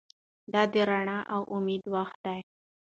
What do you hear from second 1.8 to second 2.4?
وخت دی.